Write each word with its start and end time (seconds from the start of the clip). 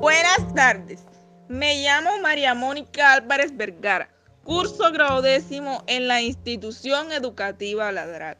Buenas 0.00 0.54
tardes. 0.54 1.00
Me 1.48 1.82
llamo 1.82 2.18
María 2.22 2.54
Mónica 2.54 3.14
Álvarez 3.14 3.56
Vergara. 3.56 4.08
Curso 4.44 4.92
grado 4.92 5.22
décimo 5.22 5.82
en 5.88 6.06
la 6.06 6.22
institución 6.22 7.10
educativa 7.10 7.90
Ladrar. 7.90 8.38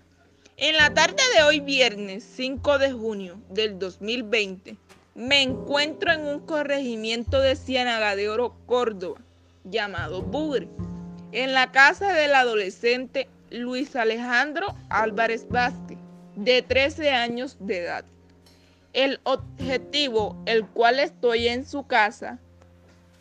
En 0.56 0.76
la 0.76 0.94
tarde 0.94 1.20
de 1.36 1.42
hoy 1.42 1.58
viernes 1.58 2.22
5 2.36 2.78
de 2.78 2.92
junio 2.92 3.40
del 3.50 3.76
2020 3.76 4.76
me 5.16 5.42
encuentro 5.42 6.12
en 6.12 6.26
un 6.26 6.46
corregimiento 6.46 7.40
de 7.40 7.56
Ciénaga 7.56 8.14
de 8.14 8.28
Oro, 8.28 8.54
Córdoba, 8.66 9.20
llamado 9.64 10.22
Bugre, 10.22 10.68
en 11.32 11.54
la 11.54 11.72
casa 11.72 12.12
del 12.12 12.36
adolescente 12.36 13.26
Luis 13.50 13.96
Alejandro 13.96 14.76
Álvarez 14.90 15.48
Vázquez, 15.48 15.98
de 16.36 16.62
13 16.62 17.10
años 17.10 17.56
de 17.58 17.78
edad. 17.78 18.04
El 18.98 19.20
objetivo, 19.22 20.36
el 20.44 20.66
cual 20.66 20.98
estoy 20.98 21.46
en 21.46 21.64
su 21.64 21.86
casa, 21.86 22.40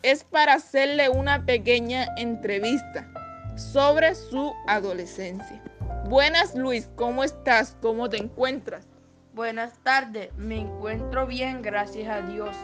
es 0.02 0.24
para 0.24 0.54
hacerle 0.54 1.08
una 1.08 1.46
pequeña 1.46 2.08
entrevista 2.16 3.08
sobre 3.54 4.16
su 4.16 4.52
adolescencia. 4.66 5.62
Buenas 6.08 6.56
Luis, 6.56 6.90
¿cómo 6.96 7.22
estás? 7.22 7.76
¿Cómo 7.80 8.10
te 8.10 8.16
encuentras? 8.16 8.88
Buenas 9.34 9.78
tardes, 9.84 10.34
me 10.36 10.58
encuentro 10.58 11.28
bien, 11.28 11.62
gracias 11.62 12.08
a 12.08 12.22
Dios. 12.22 12.56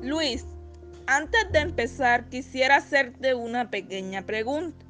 Luis, 0.00 0.46
antes 1.08 1.50
de 1.50 1.58
empezar 1.58 2.28
quisiera 2.28 2.76
hacerte 2.76 3.34
una 3.34 3.68
pequeña 3.68 4.22
pregunta. 4.22 4.86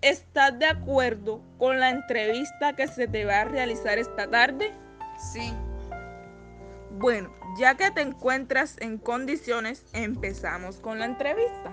¿Estás 0.00 0.58
de 0.58 0.64
acuerdo 0.64 1.42
con 1.58 1.80
la 1.80 1.90
entrevista 1.90 2.74
que 2.74 2.88
se 2.88 3.06
te 3.06 3.26
va 3.26 3.42
a 3.42 3.44
realizar 3.44 3.98
esta 3.98 4.26
tarde? 4.30 4.72
Sí. 5.34 5.52
Bueno, 6.98 7.30
ya 7.58 7.74
que 7.74 7.90
te 7.90 8.00
encuentras 8.00 8.76
en 8.80 8.96
condiciones, 8.96 9.84
empezamos 9.92 10.76
con 10.76 10.98
la 10.98 11.04
entrevista. 11.04 11.70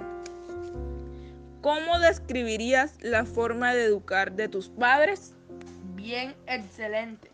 ¿Cómo 1.61 1.97
describirías 1.99 2.97
la 3.01 3.23
forma 3.23 3.73
de 3.73 3.85
educar 3.85 4.33
de 4.33 4.49
tus 4.49 4.67
padres? 4.67 5.33
Bien, 5.95 6.35
excelente. 6.45 7.31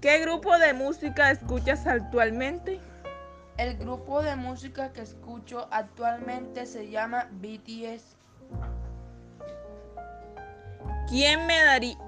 ¿Qué 0.00 0.20
grupo 0.20 0.56
de 0.56 0.72
música 0.72 1.30
escuchas 1.30 1.86
actualmente? 1.86 2.80
El 3.58 3.76
grupo 3.76 4.22
de 4.22 4.34
música 4.34 4.90
que 4.94 5.02
escucho 5.02 5.68
actualmente 5.70 6.64
se 6.64 6.88
llama 6.88 7.28
BTS. 7.32 8.16
¿Quién 11.10 11.46
me, 11.46 11.56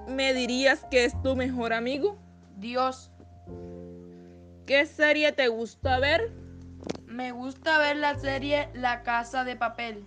me 0.07 0.33
dirías 0.33 0.83
que 0.89 1.05
es 1.05 1.21
tu 1.21 1.35
mejor 1.35 1.73
amigo? 1.73 2.17
Dios. 2.57 3.11
¿Qué 4.71 4.85
serie 4.85 5.33
te 5.33 5.49
gusta 5.49 5.99
ver? 5.99 6.31
Me 7.05 7.33
gusta 7.33 7.77
ver 7.77 7.97
la 7.97 8.17
serie 8.17 8.69
La 8.73 9.03
Casa 9.03 9.43
de 9.43 9.57
Papel. 9.57 10.05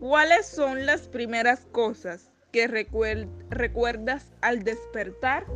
¿Cuáles 0.00 0.44
son 0.44 0.84
las 0.84 1.02
primeras 1.06 1.66
cosas 1.66 2.32
que 2.50 2.66
recuerdas 2.66 4.32
al 4.40 4.64
despertar? 4.64 5.46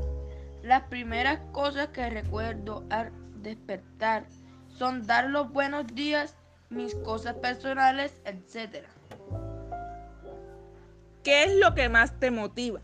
Las 0.63 0.85
primeras 0.85 1.41
cosas 1.51 1.89
que 1.89 2.09
recuerdo 2.09 2.85
al 2.91 3.11
despertar 3.43 4.25
son 4.69 5.05
dar 5.05 5.29
los 5.29 5.53
buenos 5.53 5.89
días, 5.89 6.37
mis 6.71 6.95
cosas 6.95 7.35
personales, 7.35 8.13
etc. 8.27 8.87
¿Qué 11.25 11.43
es 11.47 11.57
lo 11.57 11.75
que 11.75 11.89
más 11.89 12.17
te 12.21 12.31
motiva? 12.31 12.81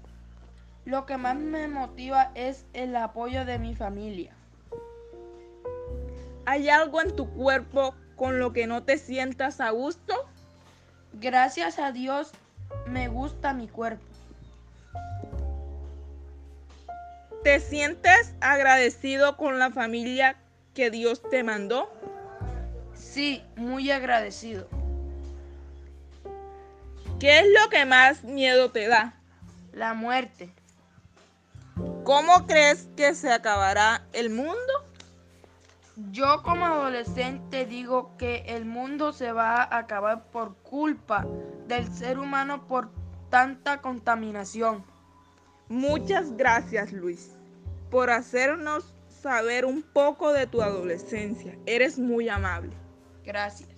Lo 0.89 1.05
que 1.05 1.19
más 1.19 1.37
me 1.37 1.69
motiva 1.69 2.31
es 2.35 2.65
el 2.73 2.97
apoyo 2.97 3.45
de 3.45 3.59
mi 3.59 3.75
familia. 3.75 4.35
¿Hay 6.47 6.71
algo 6.71 7.03
en 7.03 7.15
tu 7.15 7.29
cuerpo 7.29 7.95
con 8.17 8.39
lo 8.39 8.55
que 8.55 8.67
no 8.67 8.83
te 8.85 8.97
sientas 8.97 9.61
a 9.61 9.69
gusto? 9.69 10.15
Gracias 11.13 11.79
a 11.79 11.93
Dios 11.93 12.33
me 12.87 13.09
gusta 13.09 13.53
mi 13.53 13.69
cuerpo. 13.69 14.03
¿Te 17.45 17.61
sientes 17.61 18.35
agradecido 18.41 19.37
con 19.37 19.59
la 19.59 19.71
familia 19.71 20.37
que 20.73 20.91
Dios 20.91 21.21
te 21.29 21.43
mandó? 21.43 21.93
Sí, 22.95 23.45
muy 23.57 23.91
agradecido. 23.91 24.67
¿Qué 27.21 27.41
es 27.41 27.47
lo 27.63 27.69
que 27.69 27.85
más 27.85 28.25
miedo 28.25 28.71
te 28.71 28.89
da? 28.89 29.13
La 29.75 29.93
muerte. 29.93 30.51
¿Cómo 32.09 32.47
crees 32.47 32.89
que 32.97 33.15
se 33.15 33.31
acabará 33.31 34.01
el 34.15 34.31
mundo? 34.31 34.57
Yo 36.11 36.43
como 36.43 36.65
adolescente 36.65 37.67
digo 37.67 38.17
que 38.17 38.45
el 38.47 38.65
mundo 38.65 39.13
se 39.13 39.31
va 39.31 39.57
a 39.57 39.77
acabar 39.77 40.25
por 40.31 40.57
culpa 40.63 41.27
del 41.67 41.87
ser 41.93 42.19
humano 42.19 42.67
por 42.67 42.89
tanta 43.29 43.83
contaminación. 43.83 44.83
Muchas 45.69 46.35
gracias 46.35 46.95
Luis 46.95 47.37
por 47.91 48.09
hacernos 48.09 48.95
saber 49.21 49.67
un 49.67 49.83
poco 49.83 50.33
de 50.33 50.47
tu 50.47 50.63
adolescencia. 50.63 51.59
Eres 51.67 51.99
muy 51.99 52.31
amable. 52.31 52.73
Gracias. 53.23 53.69